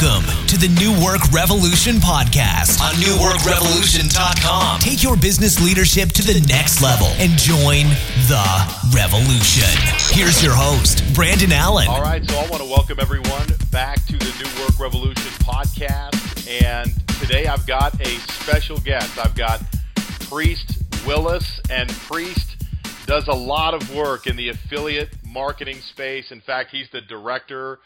[0.00, 4.80] Welcome to the New Work Revolution podcast on newworkrevolution.com.
[4.80, 7.84] Take your business leadership to the next level and join
[8.28, 8.40] the
[8.96, 9.68] revolution.
[10.16, 11.88] Here's your host, Brandon Allen.
[11.88, 16.48] All right, so I want to welcome everyone back to the New Work Revolution podcast.
[16.62, 16.90] And
[17.20, 19.18] today I've got a special guest.
[19.18, 19.60] I've got
[20.30, 22.64] Priest Willis, and Priest
[23.04, 26.30] does a lot of work in the affiliate marketing space.
[26.30, 27.80] In fact, he's the director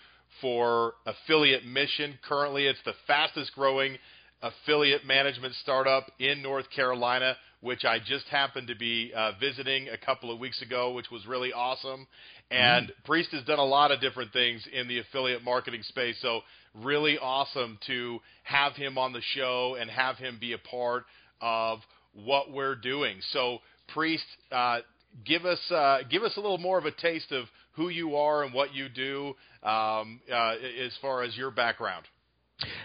[0.45, 2.19] for Affiliate Mission.
[2.29, 3.97] Currently, it's the fastest growing
[4.43, 9.97] affiliate management startup in North Carolina, which I just happened to be uh, visiting a
[9.97, 12.07] couple of weeks ago, which was really awesome.
[12.51, 12.91] And mm.
[13.07, 16.41] Priest has done a lot of different things in the affiliate marketing space, so
[16.75, 21.05] really awesome to have him on the show and have him be a part
[21.41, 21.79] of
[22.13, 23.17] what we're doing.
[23.31, 23.61] So,
[23.95, 24.81] Priest, uh,
[25.25, 28.45] give us uh, give us a little more of a taste of who you are
[28.45, 30.55] and what you do um, uh,
[30.85, 32.05] as far as your background.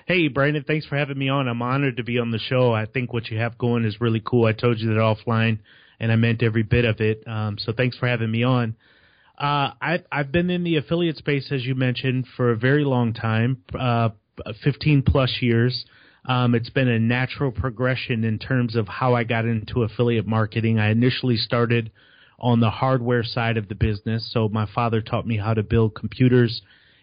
[0.08, 1.48] Hey, Brandon, thanks for having me on.
[1.48, 2.74] I'm honored to be on the show.
[2.74, 4.46] I think what you have going is really cool.
[4.46, 5.60] I told you that offline,
[6.00, 7.24] and I meant every bit of it.
[7.28, 8.76] Um, so thanks for having me on.
[9.38, 13.14] Uh, I've, I've been in the affiliate space, as you mentioned, for a very long
[13.14, 14.10] time, uh,
[14.64, 15.86] 15 plus years.
[16.26, 20.80] Um, it's been a natural progression in terms of how I got into affiliate marketing.
[20.80, 21.92] I initially started–
[22.42, 24.30] on the hardware side of the business.
[24.34, 26.62] So my father taught me how to build computers.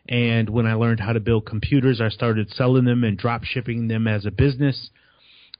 [0.08, 3.88] And when I learned how to build computers, I started selling them and drop shipping
[3.88, 4.90] them as a business.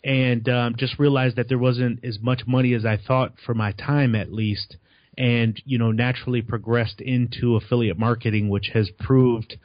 [0.05, 3.73] And um, just realized that there wasn't as much money as I thought for my
[3.73, 4.77] time, at least.
[5.19, 9.57] And you know, naturally progressed into affiliate marketing, which has proved,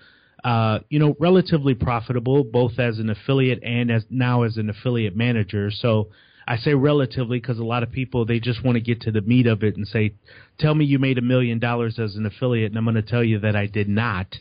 [0.43, 5.15] uh, you know, relatively profitable, both as an affiliate and as now as an affiliate
[5.15, 5.69] manager.
[5.69, 6.07] So
[6.47, 9.22] I say relatively because a lot of people they just want to get to the
[9.22, 10.14] meat of it and say,
[10.59, 13.23] "Tell me you made a million dollars as an affiliate," and I'm going to tell
[13.23, 14.38] you that I did not.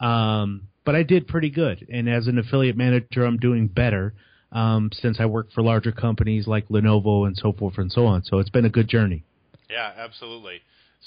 [0.00, 4.14] Um, but I did pretty good, and as an affiliate manager, I'm doing better
[4.52, 8.22] um, since I work for larger companies like Lenovo and so forth and so on.
[8.24, 9.24] So it's been a good journey.
[9.68, 10.62] Yeah, absolutely.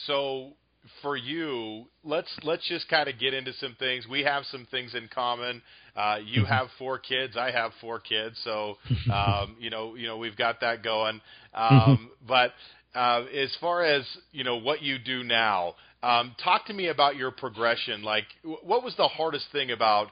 [0.05, 0.53] So
[1.01, 4.07] for you, let's let's just kind of get into some things.
[4.07, 5.61] We have some things in common.
[5.95, 6.51] Uh, you mm-hmm.
[6.51, 7.35] have four kids.
[7.37, 8.77] I have four kids, so
[9.13, 11.21] um, you know you know we've got that going.
[11.55, 11.91] Mm-hmm.
[11.91, 12.53] Um, but
[12.95, 17.15] uh, as far as you know what you do now, um, talk to me about
[17.15, 18.03] your progression.
[18.03, 20.07] Like, what was the hardest thing about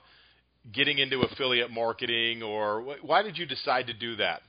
[0.73, 4.41] getting into affiliate marketing, or wh- why did you decide to do that?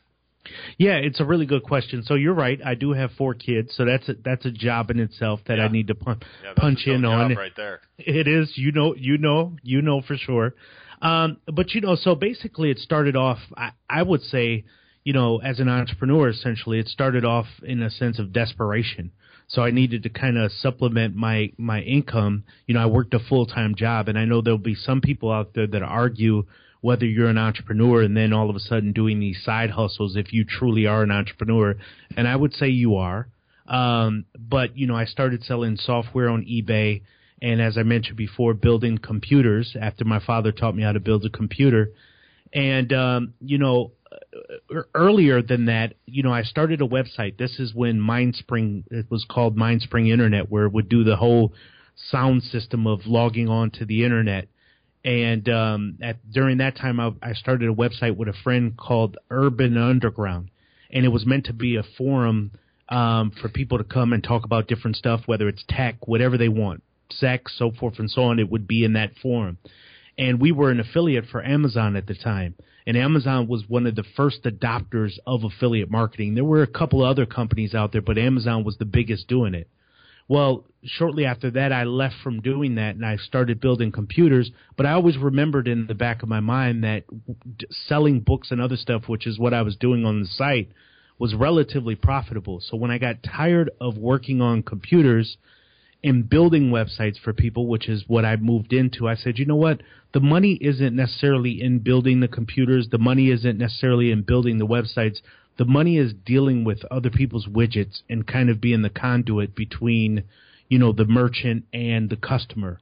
[0.79, 2.03] Yeah, it's a really good question.
[2.05, 2.61] So you're right.
[2.65, 5.65] I do have four kids, so that's a, that's a job in itself that yeah.
[5.65, 7.35] I need to pun- yeah, punch in on.
[7.35, 7.81] Right there.
[7.99, 8.53] It is.
[8.57, 8.95] You know.
[8.95, 9.57] You know.
[9.63, 10.55] You know for sure.
[11.01, 13.39] Um, but you know, so basically, it started off.
[13.57, 14.65] I, I would say,
[15.05, 19.13] you know, as an entrepreneur, essentially, it started off in a sense of desperation.
[19.49, 22.45] So I needed to kind of supplement my my income.
[22.67, 25.33] You know, I worked a full time job, and I know there'll be some people
[25.33, 26.45] out there that argue
[26.81, 30.33] whether you're an entrepreneur and then all of a sudden doing these side hustles if
[30.33, 31.75] you truly are an entrepreneur.
[32.17, 33.29] And I would say you are.
[33.67, 37.03] Um, but, you know, I started selling software on eBay.
[37.43, 41.25] And as I mentioned before, building computers after my father taught me how to build
[41.25, 41.93] a computer.
[42.53, 47.37] And, um, you know, uh, earlier than that, you know, I started a website.
[47.37, 51.53] This is when MindSpring, it was called MindSpring Internet, where it would do the whole
[52.11, 54.49] sound system of logging on to the internet
[55.05, 59.17] and um, at during that time I, I started a website with a friend called
[59.31, 60.51] Urban Underground,
[60.91, 62.53] and it was meant to be a forum
[62.89, 66.49] um, for people to come and talk about different stuff, whether it's tech, whatever they
[66.49, 68.39] want, sex, so forth and so on.
[68.39, 69.59] It would be in that forum,
[70.17, 72.55] and we were an affiliate for Amazon at the time.
[72.87, 76.35] And Amazon was one of the first adopters of affiliate marketing.
[76.35, 79.53] There were a couple of other companies out there, but Amazon was the biggest doing
[79.53, 79.69] it.
[80.29, 84.51] Well, shortly after that, I left from doing that and I started building computers.
[84.77, 87.05] But I always remembered in the back of my mind that
[87.71, 90.69] selling books and other stuff, which is what I was doing on the site,
[91.19, 92.61] was relatively profitable.
[92.61, 95.37] So when I got tired of working on computers
[96.05, 99.57] and building websites for people, which is what I moved into, I said, you know
[99.57, 99.83] what?
[100.13, 102.89] The money isn't necessarily in building the computers.
[102.91, 105.19] The money isn't necessarily in building the websites
[105.59, 110.23] the money is dealing with other people's widgets and kind of being the conduit between,
[110.69, 112.81] you know, the merchant and the customer.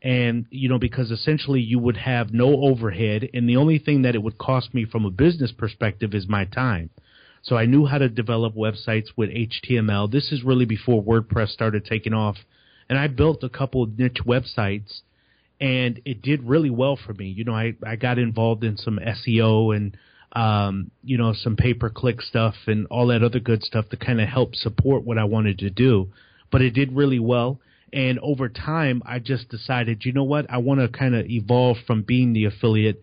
[0.00, 4.14] And, you know, because essentially you would have no overhead, and the only thing that
[4.14, 6.90] it would cost me from a business perspective is my time.
[7.42, 10.10] So I knew how to develop websites with HTML.
[10.10, 12.36] This is really before WordPress started taking off.
[12.88, 15.02] And I built a couple of niche websites,
[15.60, 17.26] and it did really well for me.
[17.26, 19.96] You know, I, I got involved in some SEO and
[20.32, 23.96] um, you know, some pay per click stuff and all that other good stuff to
[23.96, 26.08] kind of help support what I wanted to do.
[26.50, 27.60] But it did really well.
[27.92, 30.46] And over time, I just decided, you know what?
[30.50, 33.02] I want to kind of evolve from being the affiliate.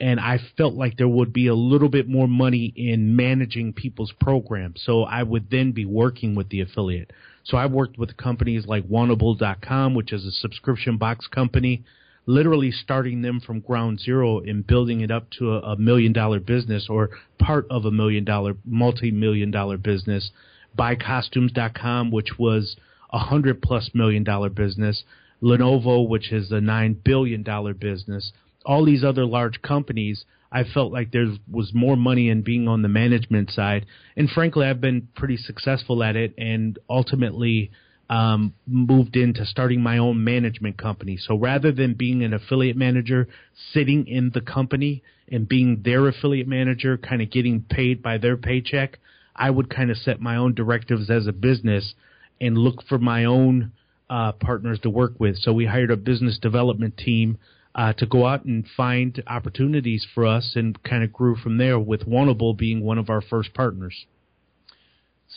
[0.00, 4.12] And I felt like there would be a little bit more money in managing people's
[4.20, 4.80] programs.
[4.84, 7.12] So I would then be working with the affiliate.
[7.42, 11.82] So I've worked with companies like Wantable.com, which is a subscription box company,
[12.28, 16.38] literally starting them from ground zero and building it up to a, a million dollar
[16.38, 17.08] business or
[17.38, 20.30] part of a million dollar, multi million dollar business.
[20.78, 22.76] BuyCostumes.com, which was
[23.10, 25.02] a hundred plus million dollar business.
[25.42, 28.32] Lenovo, which is a nine billion dollar business.
[28.66, 32.82] All these other large companies I felt like there was more money in being on
[32.82, 33.84] the management side,
[34.16, 37.70] and frankly, I've been pretty successful at it, and ultimately
[38.08, 41.18] um, moved into starting my own management company.
[41.18, 43.28] So rather than being an affiliate manager,
[43.72, 48.36] sitting in the company and being their affiliate manager, kind of getting paid by their
[48.36, 48.98] paycheck,
[49.36, 51.94] I would kind of set my own directives as a business
[52.40, 53.72] and look for my own
[54.08, 55.36] uh, partners to work with.
[55.36, 57.38] So we hired a business development team
[57.74, 61.78] uh, to go out and find opportunities for us and kind of grew from there
[61.78, 64.06] with Wantable being one of our first partners.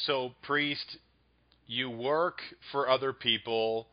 [0.06, 0.98] So, Priest,
[1.72, 2.42] you work
[2.74, 3.88] for other people,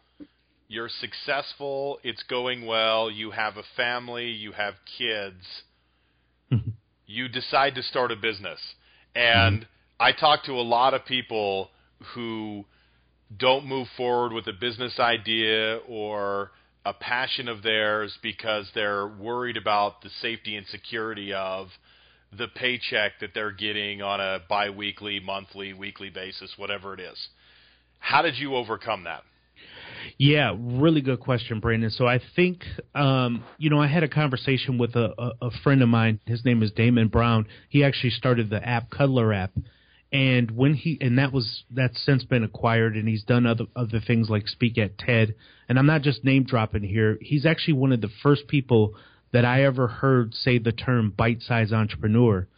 [0.66, 5.44] you're successful, it's going well, you have a family, you have kids,
[7.06, 8.58] you decide to start a business.
[9.14, 10.02] And mm-hmm.
[10.02, 11.70] I talk to a lot of people
[12.14, 12.64] who
[13.36, 16.50] don't move forward with a business idea or
[16.84, 21.68] a passion of theirs because they're worried about the safety and security of
[22.36, 27.28] the paycheck that they're getting on a biweekly, monthly, weekly basis, whatever it is.
[27.98, 29.22] How did you overcome that?
[30.16, 31.90] Yeah, really good question, Brandon.
[31.90, 32.64] So I think,
[32.94, 36.20] um, you know, I had a conversation with a, a, a friend of mine.
[36.26, 37.46] His name is Damon Brown.
[37.68, 39.52] He actually started the app Cuddlr app,
[40.12, 44.00] and when he and that was that's since been acquired and he's done other other
[44.00, 45.34] things like speak at TED
[45.68, 48.94] and I'm not just name dropping here he's actually one of the first people
[49.32, 52.48] that I ever heard say the term bite size entrepreneur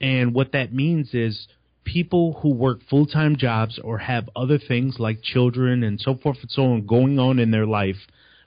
[0.00, 1.48] and what that means is
[1.92, 6.50] people who work full-time jobs or have other things like children and so forth and
[6.50, 7.96] so on going on in their life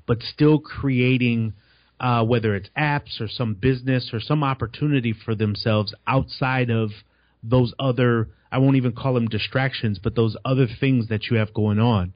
[0.05, 1.53] but still creating
[1.99, 6.89] uh, whether it's apps or some business or some opportunity for themselves outside of
[7.43, 11.53] those other I won't even call them distractions, but those other things that you have
[11.53, 12.13] going on.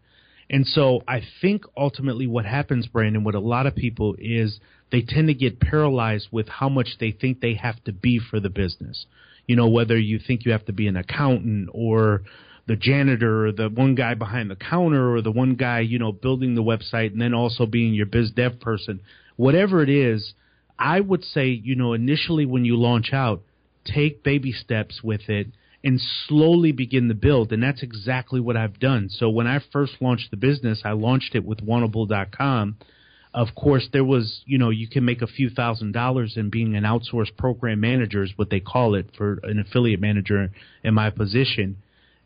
[0.50, 4.60] And so I think ultimately what happens, Brandon, with a lot of people is
[4.92, 8.39] they tend to get paralyzed with how much they think they have to be for
[8.39, 9.06] the business.
[9.47, 12.24] You know, whether you think you have to be an accountant or
[12.68, 16.12] the janitor or the one guy behind the counter or the one guy, you know,
[16.12, 19.01] building the website and then also being your biz dev person.
[19.36, 20.33] Whatever it is,
[20.77, 23.44] I would say, you know, initially when you launch out,
[23.86, 25.47] take baby steps with it
[25.83, 27.53] and slowly begin the build.
[27.53, 29.09] And that's exactly what I've done.
[29.09, 32.77] So when I first launched the business, I launched it with Wantable.com.
[33.36, 36.78] Of course, there was, you know, you can make a few thousand dollars in being
[36.78, 40.50] an outsourced program manager, is what they call it for an affiliate manager
[40.86, 41.76] in my position.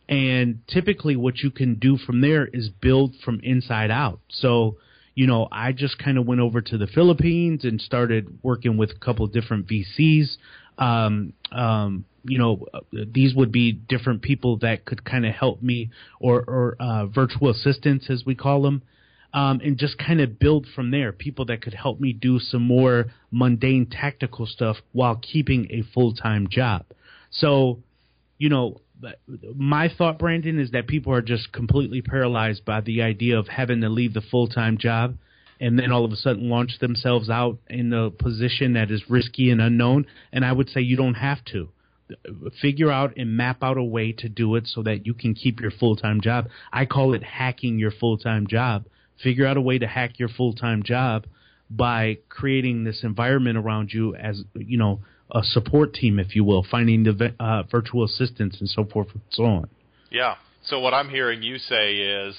[0.07, 4.19] And typically, what you can do from there is build from inside out.
[4.29, 4.77] So,
[5.15, 8.91] you know, I just kind of went over to the Philippines and started working with
[8.91, 10.37] a couple different VCs.
[10.77, 15.89] Um, um, you know, these would be different people that could kind of help me,
[16.19, 18.83] or, or uh, virtual assistants as we call them,
[19.33, 21.11] um, and just kind of build from there.
[21.11, 26.13] People that could help me do some more mundane tactical stuff while keeping a full
[26.13, 26.85] time job.
[27.31, 27.79] So,
[28.37, 28.81] you know,
[29.55, 33.81] my thought, Brandon, is that people are just completely paralyzed by the idea of having
[33.81, 35.15] to leave the full time job
[35.59, 39.51] and then all of a sudden launch themselves out in a position that is risky
[39.51, 40.05] and unknown.
[40.31, 41.69] And I would say you don't have to
[42.61, 45.59] figure out and map out a way to do it so that you can keep
[45.59, 46.47] your full time job.
[46.71, 48.85] I call it hacking your full time job.
[49.23, 51.25] Figure out a way to hack your full time job
[51.69, 54.99] by creating this environment around you as you know
[55.31, 59.21] a support team, if you will, finding the uh, virtual assistants and so forth and
[59.29, 59.69] so on.
[60.09, 60.35] Yeah.
[60.65, 62.35] So what I'm hearing you say is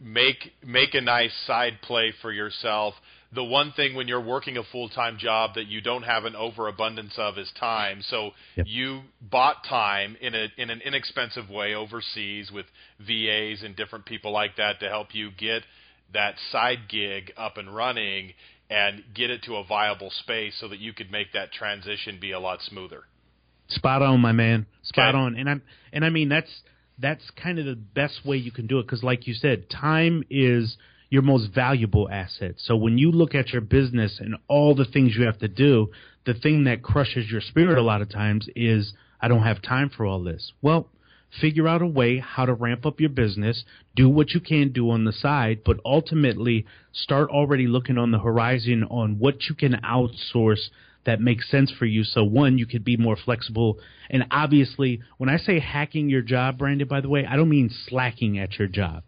[0.00, 2.94] make make a nice side play for yourself
[3.36, 6.34] the one thing when you're working a full time job that you don't have an
[6.34, 8.00] overabundance of is time.
[8.08, 8.66] So yep.
[8.68, 12.66] you bought time in a in an inexpensive way overseas with
[12.98, 15.62] VAs and different people like that to help you get
[16.14, 18.32] that side gig up and running
[18.70, 22.32] and get it to a viable space so that you could make that transition be
[22.32, 23.02] a lot smoother.
[23.68, 24.66] Spot on, my man.
[24.82, 25.18] Spot okay.
[25.18, 25.36] on.
[25.36, 25.62] And I'm
[25.92, 26.50] and I mean that's
[26.98, 30.24] that's kind of the best way you can do it because like you said, time
[30.30, 30.78] is
[31.10, 32.54] your most valuable asset.
[32.58, 35.90] So when you look at your business and all the things you have to do,
[36.24, 39.90] the thing that crushes your spirit a lot of times is I don't have time
[39.90, 40.52] for all this.
[40.60, 40.90] Well,
[41.40, 44.90] figure out a way how to ramp up your business, do what you can do
[44.90, 49.74] on the side, but ultimately start already looking on the horizon on what you can
[49.84, 50.68] outsource
[51.04, 52.04] that makes sense for you.
[52.04, 53.78] So one, you could be more flexible.
[54.10, 57.70] And obviously, when I say hacking your job, Brandon, by the way, I don't mean
[57.86, 59.04] slacking at your job.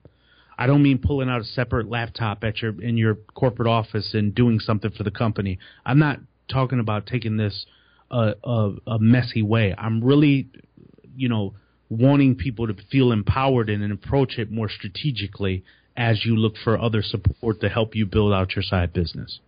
[0.58, 4.34] I don't mean pulling out a separate laptop at your in your corporate office and
[4.34, 5.58] doing something for the company.
[5.86, 6.18] I'm not
[6.50, 7.64] talking about taking this
[8.10, 9.74] a, a, a messy way.
[9.76, 10.48] I'm really,
[11.16, 11.54] you know,
[11.88, 15.64] wanting people to feel empowered and approach it more strategically
[15.96, 19.40] as you look for other support to help you build out your side business.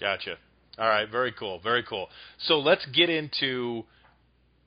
[0.00, 0.36] Gotcha.
[0.78, 2.08] All right, very cool, very cool.
[2.46, 3.84] So let's get into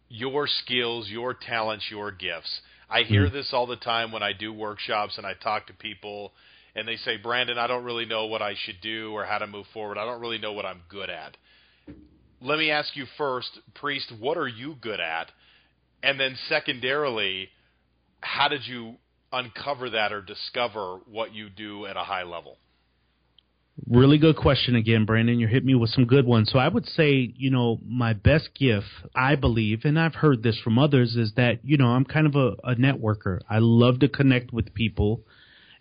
[0.10, 2.62] your skills, your talents, your gifts.
[2.90, 3.36] I hear mm-hmm.
[3.36, 6.32] this all the time when I do workshops and I talk to people
[6.76, 9.48] and they say, "Brandon, I don't really know what I should do or how to
[9.48, 9.98] move forward.
[9.98, 11.36] I don't really know what I'm good at."
[12.40, 15.32] Let me ask you first, priest, what are you good at?
[16.04, 17.50] And then secondarily,
[18.22, 18.96] how did you
[19.34, 22.58] uncover that or discover what you do at a high level?
[23.86, 25.40] Really good question again, Brandon.
[25.40, 26.50] You hit me with some good ones.
[26.52, 30.60] So I would say, you know, my best gift, I believe, and I've heard this
[30.64, 33.40] from others, is that, you know, I'm kind of a, a networker.
[33.48, 35.22] I love to connect with people.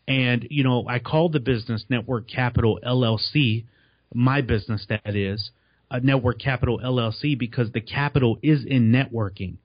[0.07, 3.65] And, you know, I call the business Network Capital LLC,
[4.13, 5.51] my business that is,
[5.91, 9.57] a Network Capital LLC, because the capital is in networking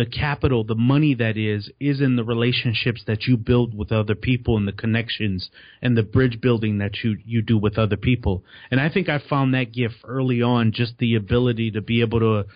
[0.00, 4.14] the capital, the money that is, is in the relationships that you build with other
[4.14, 5.50] people and the connections
[5.82, 8.42] and the bridge building that you, you do with other people.
[8.70, 12.20] And I think I found that gift early on, just the ability to be able
[12.20, 12.46] to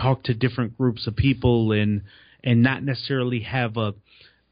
[0.00, 2.02] talk to different groups of people and,
[2.44, 3.94] and not necessarily have a,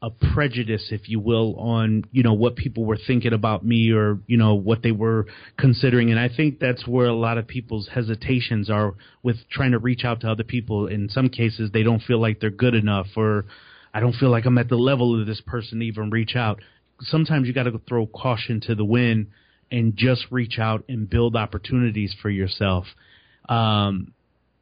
[0.01, 4.19] a prejudice, if you will, on you know what people were thinking about me or
[4.25, 5.27] you know what they were
[5.57, 9.79] considering, and I think that's where a lot of people's hesitations are with trying to
[9.79, 10.87] reach out to other people.
[10.87, 13.45] In some cases, they don't feel like they're good enough, or
[13.93, 16.59] I don't feel like I'm at the level of this person to even reach out.
[17.01, 19.27] Sometimes you got to throw caution to the wind
[19.71, 22.85] and just reach out and build opportunities for yourself.
[23.47, 24.13] Um,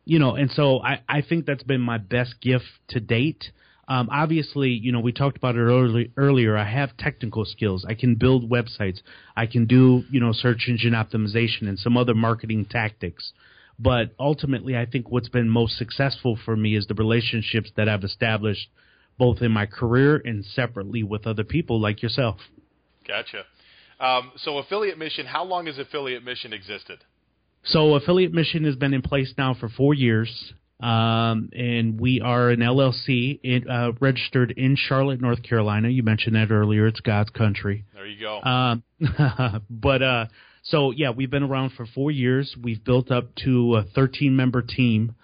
[0.05, 3.45] you know, and so I, I think that's been my best gift to date.
[3.89, 6.55] Um, obviously, you know, we talked about it early, earlier.
[6.55, 7.85] I have technical skills.
[7.89, 9.01] I can build websites.
[9.35, 13.33] I can do, you know, search engine optimization and some other marketing tactics.
[13.79, 18.03] But ultimately, I think what's been most successful for me is the relationships that I've
[18.03, 18.67] established
[19.17, 22.37] both in my career and separately with other people like yourself.
[23.07, 23.43] Gotcha.
[23.99, 26.99] Um, so, Affiliate Mission, how long has Affiliate Mission existed?
[27.63, 30.53] So, Affiliate Mission has been in place now for four years.
[30.79, 35.89] Um, and we are an LLC in, uh, registered in Charlotte, North Carolina.
[35.89, 36.87] You mentioned that earlier.
[36.87, 37.83] It's God's country.
[37.93, 38.41] There you go.
[38.41, 38.83] Um,
[39.69, 40.25] but uh,
[40.63, 42.55] so yeah, we've been around for four years.
[42.61, 45.15] We've built up to a 13 member team.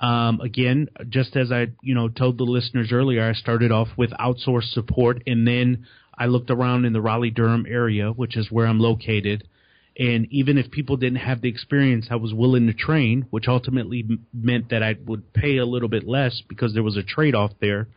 [0.00, 4.10] Um, again, just as I you know told the listeners earlier, I started off with
[4.10, 5.86] outsourced support, and then
[6.18, 9.46] I looked around in the Raleigh Durham area, which is where I'm located
[9.96, 14.04] and even if people didn't have the experience, I was willing to train, which ultimately
[14.08, 17.34] m- meant that I would pay a little bit less because there was a trade
[17.34, 17.88] off there.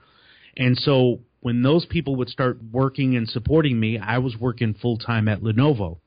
[0.56, 4.98] And so when those people would start working and supporting me, I was working full
[4.98, 5.98] time at Lenovo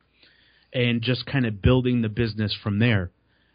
[0.73, 3.11] and just kind of building the business from there.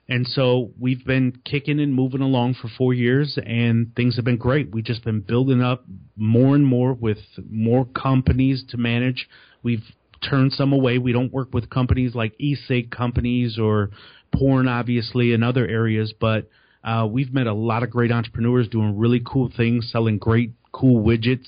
[0.07, 4.37] And so we've been kicking and moving along for four years, and things have been
[4.37, 4.71] great.
[4.71, 5.83] We've just been building up
[6.15, 7.17] more and more with
[7.49, 9.27] more companies to manage.
[9.63, 9.83] We've
[10.29, 10.97] turn some away.
[10.97, 13.91] We don't work with companies like e-cig companies or
[14.33, 16.49] porn, obviously, in other areas, but
[16.83, 21.03] uh, we've met a lot of great entrepreneurs doing really cool things, selling great, cool
[21.03, 21.47] widgets.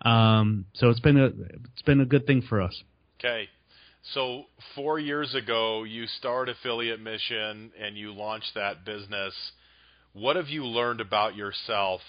[0.00, 2.82] Um, so it's been a it's been a good thing for us.
[3.20, 3.48] Okay.
[4.14, 9.32] So four years ago, you started Affiliate Mission and you launched that business.
[10.12, 12.00] What have you learned about yourself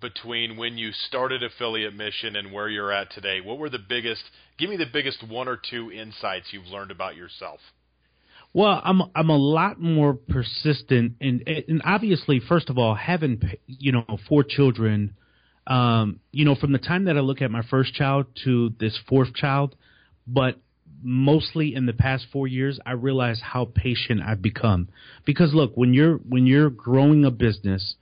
[0.00, 3.40] between when you started Affiliate Mission and where you're at today?
[3.40, 4.22] What were the biggest?
[4.58, 7.60] Give me the biggest one or two insights you've learned about yourself.
[8.52, 13.92] Well, I'm I'm a lot more persistent, and and obviously, first of all, having you
[13.92, 15.14] know four children,
[15.66, 18.98] um, you know, from the time that I look at my first child to this
[19.08, 19.76] fourth child,
[20.26, 20.58] but
[21.02, 24.88] mostly in the past four years, I realize how patient I've become.
[25.24, 27.94] Because look, when you're when you're growing a business,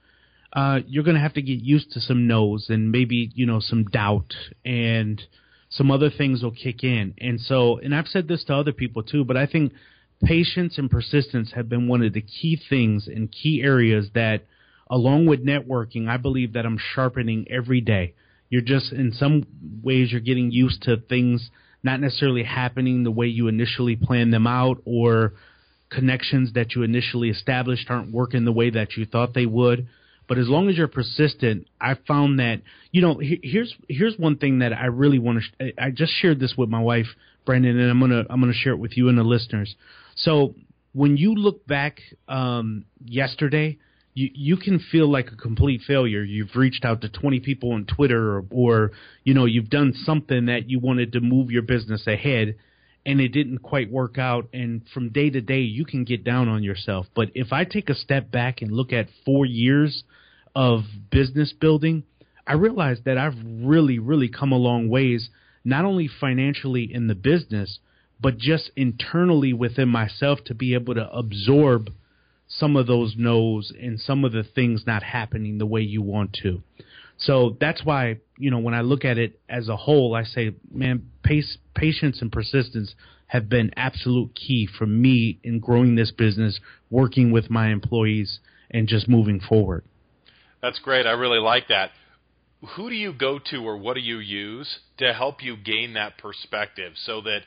[0.52, 3.61] uh, you're going to have to get used to some no's and maybe you know
[3.61, 5.23] some doubt and
[5.71, 7.14] some other things will kick in.
[7.19, 9.73] And so, and I've said this to other people too, but I think
[10.25, 14.47] patience and persistence have been one of the key things and key areas that,
[14.90, 18.14] along with networking, I believe that I'm sharpening every day.
[18.49, 19.47] You're just in some
[19.83, 21.50] ways you're getting used to things
[21.83, 25.35] not necessarily happening the way you initially planned them out or
[25.90, 29.87] connections that you initially established aren't working the way that you thought they would
[30.28, 32.61] But as long as you're persistent, I found that
[32.92, 35.73] you know here's here's one thing that I really want to.
[35.82, 37.06] I just shared this with my wife,
[37.47, 39.75] Brandon, and I'm gonna I'm gonna share it with you and the listeners.
[40.16, 40.54] So
[40.92, 43.78] when you look back um, yesterday,
[44.12, 46.23] you you can feel like a complete failure.
[46.23, 48.92] You've reached out to 20 people on Twitter, or, or
[49.25, 52.56] you know you've done something that you wanted to move your business ahead,
[53.06, 54.49] and it didn't quite work out.
[54.52, 57.06] And from day to day, you can get down on yourself.
[57.14, 60.04] But if I take a step back and look at four years
[60.59, 62.03] of business building,
[62.45, 65.31] I realize that I've really, really come a long ways,
[65.65, 67.79] not only financially in the business,
[68.21, 71.91] but just internally within myself to be able to absorb
[72.49, 76.33] some of those no's and some of the things not happening the way you want
[76.43, 76.61] to.
[77.19, 80.57] So that's why, you know, when I look at it as a whole, I say,
[80.73, 82.97] man, pace, patience and persistence
[83.29, 86.59] have been absolute key for me in growing this business,
[86.91, 88.41] working with my employees,
[88.73, 89.85] and just moving forward.
[90.62, 91.07] That's great.
[91.07, 91.91] I really like that.
[92.77, 96.19] Who do you go to or what do you use to help you gain that
[96.19, 97.41] perspective so that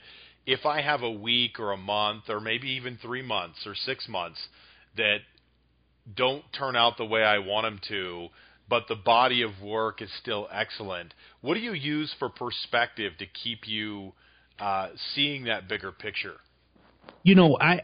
[0.46, 4.08] if I have a week or a month or maybe even three months or six
[4.08, 4.39] months
[4.96, 5.20] that
[6.15, 8.30] don't turn out the way I want them to,
[8.70, 11.13] but the body of work is still excellent.
[11.41, 14.13] What do you use for perspective to keep you
[14.60, 16.36] uh, seeing that bigger picture?
[17.24, 17.82] You know, I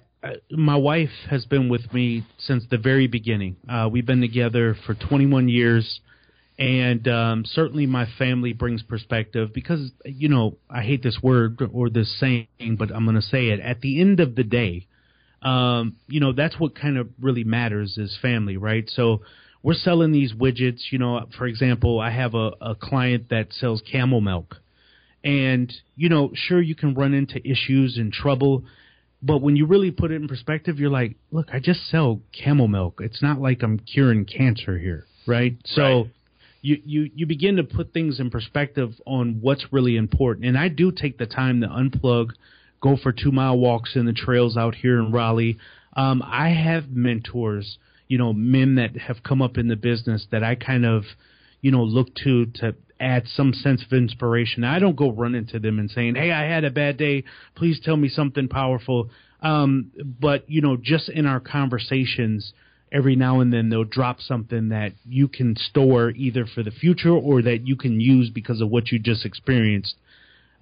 [0.52, 3.58] my wife has been with me since the very beginning.
[3.70, 6.00] Uh, we've been together for 21 years,
[6.58, 11.90] and um, certainly my family brings perspective because you know I hate this word or
[11.90, 12.48] this saying,
[12.78, 13.60] but I'm going to say it.
[13.60, 14.88] At the end of the day,
[15.44, 18.90] um, you know that's what kind of really matters is family, right?
[18.90, 19.22] So
[19.62, 20.92] we're selling these widgets.
[20.92, 24.56] You know, for example, I have a, a client that sells camel milk,
[25.24, 28.64] and you know, sure you can run into issues and trouble
[29.22, 32.68] but when you really put it in perspective, you're like, look, I just sell camel
[32.68, 33.00] milk.
[33.02, 35.58] It's not like I'm curing cancer here, right?
[35.66, 36.12] So right.
[36.62, 40.46] you you you begin to put things in perspective on what's really important.
[40.46, 42.30] And I do take the time to unplug,
[42.80, 45.58] go for two mile walks in the trails out here in Raleigh.
[45.96, 50.44] Um, I have mentors, you know, men that have come up in the business that
[50.44, 51.06] I kind of,
[51.62, 54.64] you know, look to to add some sense of inspiration.
[54.64, 57.24] I don't go running to them and saying, "Hey, I had a bad day.
[57.56, 59.10] Please tell me something powerful."
[59.42, 62.54] Um, but you know, just in our conversations,
[62.92, 67.12] every now and then they'll drop something that you can store either for the future
[67.12, 69.96] or that you can use because of what you just experienced.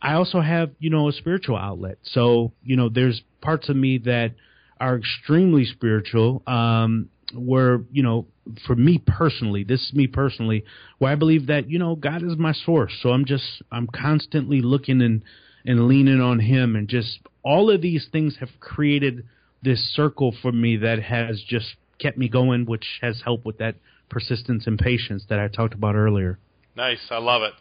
[0.01, 1.97] I also have, you know, a spiritual outlet.
[2.03, 4.33] So, you know, there's parts of me that
[4.79, 6.43] are extremely spiritual.
[6.45, 8.25] Um, where you know
[8.67, 10.63] for me personally this is me personally
[10.99, 12.93] where i believe that you know god is my source.
[13.01, 15.23] So i'm just i'm constantly looking and
[15.65, 19.25] and leaning on him and just all of these things have created
[19.63, 23.75] this circle for me that has just kept me going which has helped with that
[24.09, 26.37] persistence and patience that i talked about earlier.
[26.75, 27.07] Nice.
[27.09, 27.53] I love it.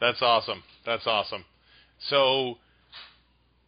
[0.00, 0.62] That's awesome.
[0.84, 1.44] That's awesome.
[2.08, 2.56] So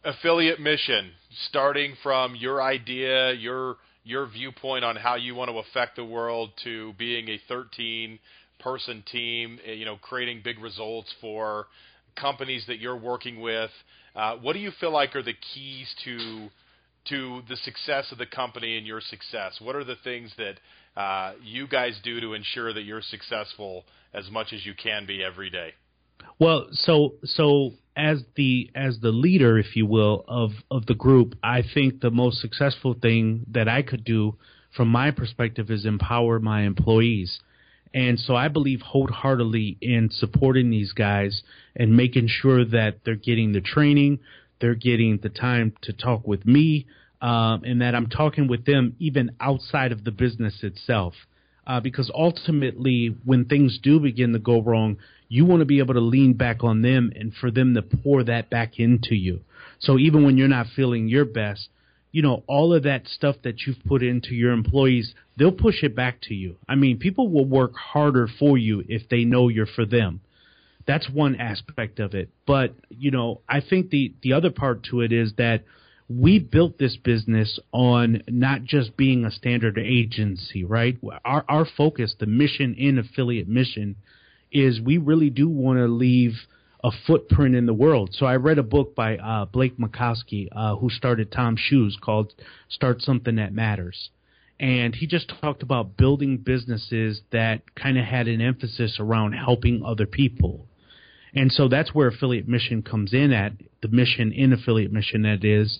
[0.03, 1.11] affiliate mission
[1.49, 3.77] starting from your idea your
[4.09, 8.17] your viewpoint on how you want to affect the world to being a 13
[8.59, 11.67] person team, eh, you know, creating big results for
[12.19, 13.69] companies that you're working with.
[14.15, 16.49] Uh, what do you feel like are the keys to
[17.07, 19.57] to the success of the company and your success?
[19.61, 24.29] What are the things that uh, you guys do to ensure that you're successful as
[24.29, 25.73] much as you can be every day?
[26.37, 31.35] Well, so so as the as the leader, if you will, of of the group,
[31.43, 34.37] I think the most successful thing that I could do
[34.75, 37.39] from my perspective is empower my employees.
[37.93, 41.41] And so I believe wholeheartedly in supporting these guys
[41.75, 44.19] and making sure that they're getting the training,
[44.61, 46.85] they're getting the time to talk with me,
[47.21, 51.13] um, and that I'm talking with them even outside of the business itself.
[51.69, 55.93] Uh, because ultimately, when things do begin to go wrong, you want to be able
[55.93, 59.41] to lean back on them and for them to pour that back into you.
[59.77, 61.69] So even when you're not feeling your best,
[62.11, 65.95] you know, all of that stuff that you've put into your employees, they'll push it
[65.95, 66.55] back to you.
[66.67, 70.21] I mean, people will work harder for you if they know you're for them.
[70.87, 72.29] That's one aspect of it.
[72.47, 75.65] But, you know, I think the the other part to it is that
[76.09, 80.97] we built this business on not just being a standard agency, right?
[81.23, 83.95] Our our focus, the mission in affiliate mission
[84.51, 86.33] is we really do want to leave
[86.83, 88.09] a footprint in the world.
[88.13, 92.33] So I read a book by uh, Blake Mycoskie, uh, who started Tom Shoes, called
[92.69, 94.09] "Start Something That Matters,"
[94.59, 99.83] and he just talked about building businesses that kind of had an emphasis around helping
[99.85, 100.65] other people.
[101.33, 105.43] And so that's where affiliate mission comes in at the mission in affiliate mission that
[105.43, 105.79] is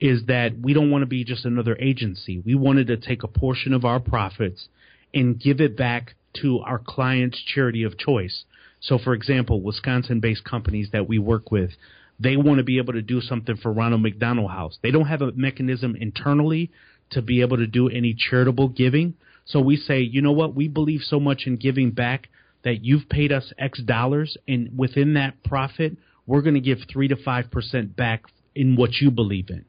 [0.00, 2.42] is that we don't want to be just another agency.
[2.44, 4.68] We wanted to take a portion of our profits
[5.14, 8.44] and give it back to our client's charity of choice.
[8.80, 11.70] So, for example, Wisconsin based companies that we work with,
[12.20, 14.78] they want to be able to do something for Ronald McDonald House.
[14.82, 16.70] They don't have a mechanism internally
[17.10, 19.14] to be able to do any charitable giving.
[19.44, 20.54] So we say, you know what?
[20.54, 22.28] We believe so much in giving back
[22.66, 27.06] that you've paid us X dollars, and within that profit, we're going to give three
[27.06, 28.24] to five percent back
[28.56, 29.64] in what you believe in.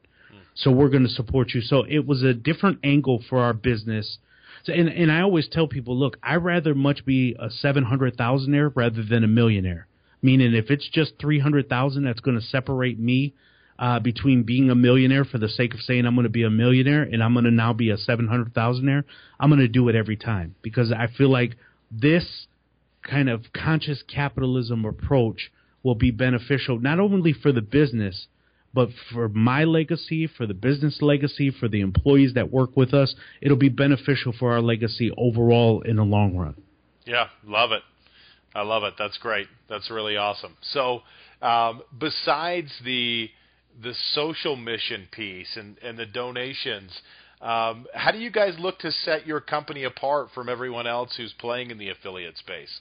[0.56, 1.60] So we're going to support you.
[1.60, 4.18] So it was a different angle for our business.
[4.64, 8.16] So, and, and I always tell people, look, I'd rather much be a seven hundred
[8.16, 9.86] thousandaire rather than a millionaire.
[10.20, 13.34] Meaning, if it's just three hundred thousand, that's going to separate me
[13.78, 16.50] uh, between being a millionaire for the sake of saying I'm going to be a
[16.50, 19.04] millionaire and I'm going to now be a seven hundred thousandaire.
[19.38, 21.56] I'm going to do it every time because I feel like
[21.92, 22.47] this
[23.08, 25.50] kind of conscious capitalism approach
[25.82, 28.26] will be beneficial not only for the business
[28.74, 33.14] but for my legacy, for the business legacy, for the employees that work with us,
[33.40, 36.54] it'll be beneficial for our legacy overall in the long run.
[37.06, 37.82] Yeah, love it.
[38.54, 38.94] I love it.
[38.98, 39.46] That's great.
[39.68, 40.56] That's really awesome.
[40.60, 41.02] So,
[41.40, 43.30] um, besides the
[43.80, 46.90] the social mission piece and, and the donations,
[47.40, 51.32] um, how do you guys look to set your company apart from everyone else who's
[51.38, 52.80] playing in the affiliate space?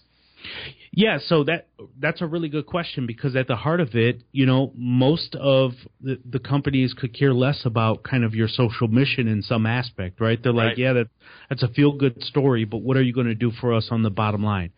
[0.91, 1.67] Yeah, so that
[1.99, 5.73] that's a really good question because at the heart of it, you know, most of
[6.01, 10.19] the, the companies could care less about kind of your social mission in some aspect,
[10.19, 10.41] right?
[10.41, 10.77] They're like, right.
[10.77, 11.07] yeah, that
[11.49, 14.03] that's a feel good story, but what are you going to do for us on
[14.03, 14.71] the bottom line?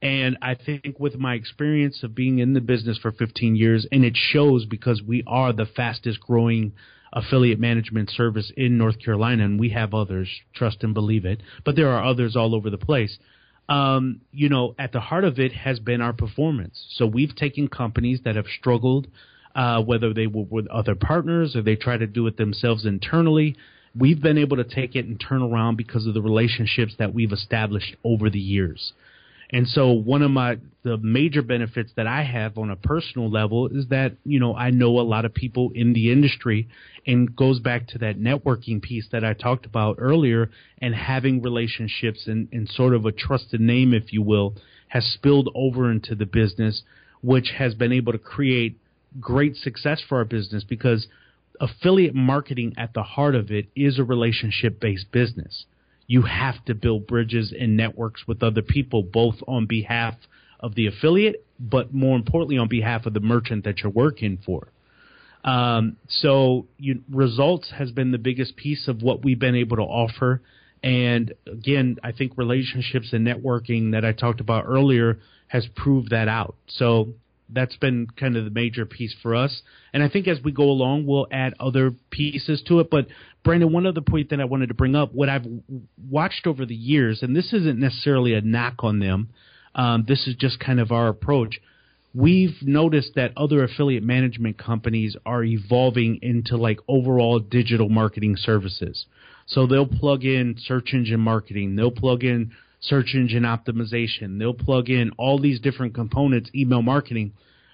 [0.00, 4.04] And I think with my experience of being in the business for 15 years, and
[4.04, 6.72] it shows because we are the fastest growing
[7.12, 11.74] affiliate management service in North Carolina, and we have others, trust and believe it, but
[11.74, 13.18] there are others all over the place
[13.68, 16.84] um, you know, at the heart of it has been our performance.
[16.90, 19.08] So we've taken companies that have struggled,
[19.54, 23.56] uh, whether they were with other partners or they try to do it themselves internally.
[23.94, 27.32] We've been able to take it and turn around because of the relationships that we've
[27.32, 28.92] established over the years.
[29.50, 33.68] And so one of my the major benefits that I have on a personal level
[33.68, 36.68] is that, you know, I know a lot of people in the industry
[37.06, 42.26] and goes back to that networking piece that I talked about earlier and having relationships
[42.26, 44.54] and, and sort of a trusted name, if you will,
[44.88, 46.82] has spilled over into the business,
[47.22, 48.78] which has been able to create
[49.20, 51.08] great success for our business because
[51.60, 55.64] affiliate marketing at the heart of it is a relationship based business
[56.08, 60.14] you have to build bridges and networks with other people, both on behalf
[60.58, 64.68] of the affiliate, but more importantly, on behalf of the merchant that you're working for.
[65.44, 69.82] Um, so you, results has been the biggest piece of what we've been able to
[69.82, 70.40] offer.
[70.82, 76.26] And again, I think relationships and networking that I talked about earlier has proved that
[76.26, 76.56] out.
[76.66, 77.10] So
[77.48, 79.62] that's been kind of the major piece for us.
[79.92, 82.90] And I think as we go along, we'll add other pieces to it.
[82.90, 83.06] But
[83.44, 85.46] Brandon, one other point that I wanted to bring up, what I've
[86.10, 89.30] watched over the years, and this isn't necessarily a knock on them.
[89.74, 91.60] Um, this is just kind of our approach.
[92.14, 99.06] We've noticed that other affiliate management companies are evolving into like overall digital marketing services.
[99.46, 104.38] So they'll plug in search engine marketing, they'll plug in search engine optimization.
[104.38, 107.32] They'll plug in all these different components, email marketing.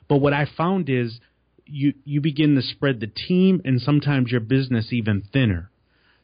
[0.09, 1.19] But what I found is
[1.67, 5.71] you you begin to spread the team and sometimes your business even thinner.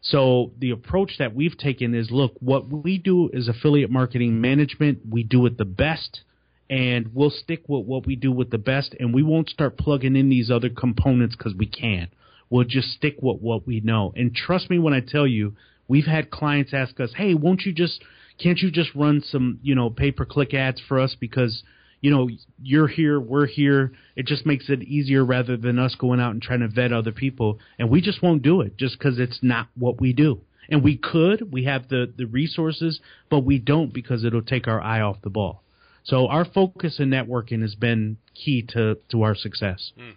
[0.03, 5.01] So the approach that we've taken is look, what we do is affiliate marketing management.
[5.09, 6.23] We do it the best
[6.71, 10.17] and we'll stick with what we do with the best and we won't start plugging
[10.17, 12.09] in these other components because we can.
[12.49, 14.13] We'll just stick with what we know.
[14.17, 15.55] And trust me when I tell you,
[15.87, 18.03] we've had clients ask us, hey, won't you just
[18.43, 21.17] can't you just run some you know pay per click ads for us?
[21.19, 21.63] Because
[22.01, 22.29] you know
[22.63, 23.93] you're here we're here.
[24.17, 27.13] It just makes it easier rather than us going out and trying to vet other
[27.13, 27.59] people.
[27.79, 30.41] And we just won't do it just because it's not what we do.
[30.69, 34.81] And we could we have the the resources but we don't because it'll take our
[34.81, 35.63] eye off the ball.
[36.05, 39.93] So our focus in networking has been key to to our success.
[39.99, 40.17] Mm.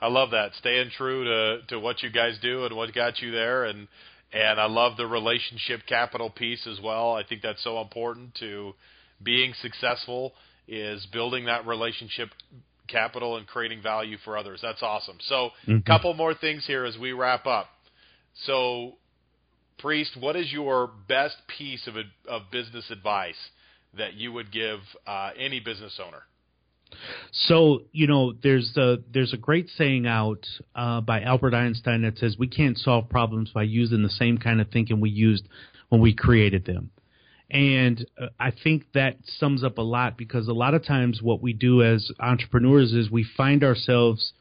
[0.00, 0.54] I love that.
[0.54, 3.88] Staying true to to what you guys do and what got you there, and
[4.32, 7.12] and I love the relationship capital piece as well.
[7.12, 8.74] I think that's so important to
[9.22, 10.32] being successful
[10.66, 12.28] is building that relationship
[12.88, 14.60] capital and creating value for others.
[14.62, 15.16] That's awesome.
[15.20, 15.78] So, a mm-hmm.
[15.86, 17.68] couple more things here as we wrap up.
[18.44, 18.94] So,
[19.78, 21.94] Priest, what is your best piece of
[22.28, 23.38] of business advice
[23.96, 26.22] that you would give uh, any business owner?
[27.32, 32.18] So you know, there's a there's a great saying out uh, by Albert Einstein that
[32.18, 35.48] says we can't solve problems by using the same kind of thinking we used
[35.88, 36.90] when we created them.
[37.50, 41.40] And uh, I think that sums up a lot because a lot of times what
[41.40, 44.32] we do as entrepreneurs is we find ourselves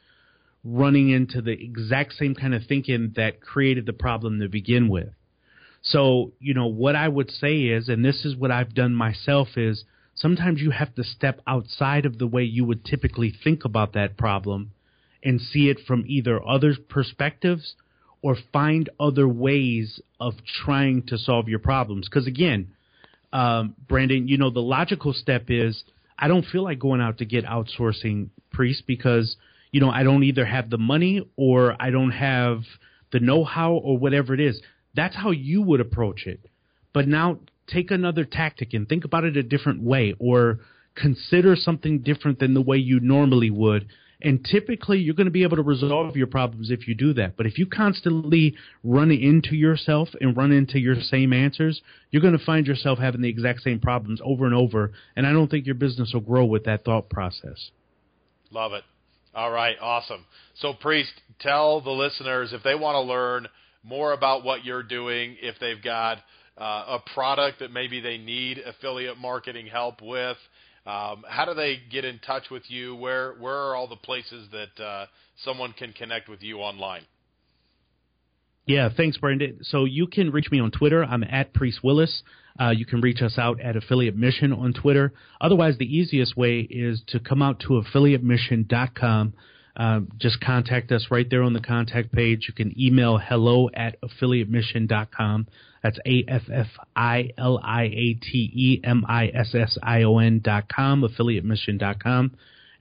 [0.63, 5.09] running into the exact same kind of thinking that created the problem to begin with.
[5.81, 9.49] So, you know, what I would say is, and this is what I've done myself,
[9.55, 9.85] is
[10.17, 14.17] sometimes you have to step outside of the way you would typically think about that
[14.17, 14.71] problem
[15.23, 17.75] and see it from either other perspectives
[18.21, 20.33] or find other ways of
[20.65, 22.07] trying to solve your problems.
[22.09, 22.73] Because again,
[23.31, 25.83] um, Brandon, you know, the logical step is
[26.17, 29.37] I don't feel like going out to get outsourcing priests because,
[29.71, 32.61] you know, I don't either have the money or I don't have
[33.11, 34.59] the know how or whatever it is.
[34.95, 36.39] That's how you would approach it.
[36.93, 40.59] But now take another tactic and think about it a different way or
[40.95, 43.87] consider something different than the way you normally would
[44.21, 47.37] and typically, you're going to be able to resolve your problems if you do that.
[47.37, 52.37] But if you constantly run into yourself and run into your same answers, you're going
[52.37, 54.91] to find yourself having the exact same problems over and over.
[55.15, 57.69] And I don't think your business will grow with that thought process.
[58.49, 58.83] Love it.
[59.35, 60.25] All right, awesome.
[60.55, 63.47] So, Priest, tell the listeners if they want to learn
[63.83, 66.17] more about what you're doing, if they've got
[66.57, 70.37] uh, a product that maybe they need affiliate marketing help with,
[70.87, 72.95] um, how do they get in touch with you?
[72.95, 75.05] Where where are all the places that uh,
[75.43, 77.03] someone can connect with you online?
[78.65, 79.59] Yeah, thanks, Brandon.
[79.63, 81.03] So you can reach me on Twitter.
[81.03, 82.23] I'm at Priest Willis.
[82.59, 85.13] Uh, you can reach us out at Affiliate Mission on Twitter.
[85.39, 89.33] Otherwise, the easiest way is to come out to affiliatemission.com.
[89.77, 92.45] Uh, just contact us right there on the contact page.
[92.47, 95.47] You can email hello at affiliatemission.com.
[95.83, 100.01] That's A F F I L I A T E M I S S I
[100.01, 102.31] O N dot com, affiliatemission dot com.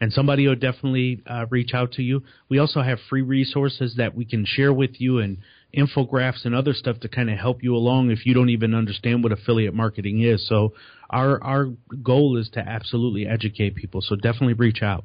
[0.00, 2.22] And somebody will definitely uh, reach out to you.
[2.48, 5.38] We also have free resources that we can share with you and
[5.76, 9.22] infographics and other stuff to kind of help you along if you don't even understand
[9.22, 10.46] what affiliate marketing is.
[10.48, 10.72] So
[11.10, 11.68] our our
[12.02, 14.00] goal is to absolutely educate people.
[14.00, 15.04] So definitely reach out.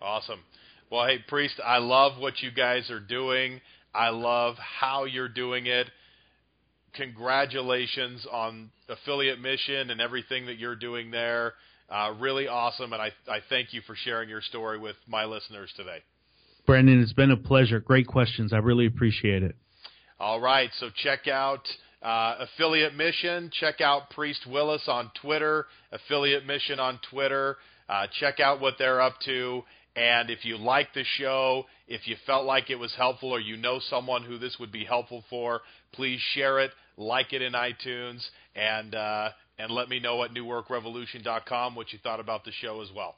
[0.00, 0.40] Awesome.
[0.90, 3.60] Well, hey Priest, I love what you guys are doing.
[3.94, 5.88] I love how you're doing it
[6.94, 11.54] congratulations on affiliate mission and everything that you're doing there.
[11.88, 15.72] Uh, really awesome, and I, I thank you for sharing your story with my listeners
[15.76, 15.98] today.
[16.66, 17.80] Brandon, it's been a pleasure.
[17.80, 18.52] Great questions.
[18.52, 19.56] I really appreciate it.
[20.20, 21.66] All right, so check out
[22.02, 23.50] uh, Affiliate Mission.
[23.58, 27.56] Check out Priest Willis on Twitter, Affiliate Mission on Twitter.
[27.88, 29.62] Uh, check out what they're up to.
[29.98, 33.56] And if you like the show, if you felt like it was helpful or you
[33.56, 35.60] know someone who this would be helpful for,
[35.92, 41.74] please share it, like it in iTunes, and uh, and let me know at newworkrevolution.com
[41.74, 43.16] what you thought about the show as well.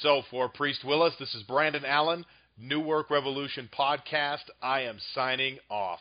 [0.00, 2.24] So for Priest Willis, this is Brandon Allen,
[2.58, 4.44] New Work Revolution podcast.
[4.62, 6.00] I am signing off.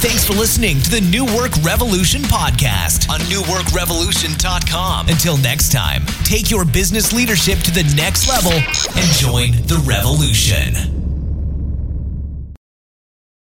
[0.00, 5.08] Thanks for listening to the New Work Revolution podcast on newworkrevolution.com.
[5.08, 10.99] Until next time, take your business leadership to the next level and join the revolution.